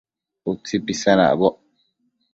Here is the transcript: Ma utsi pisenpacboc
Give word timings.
Ma 0.43 0.49
utsi 0.51 0.75
pisenpacboc 0.85 1.55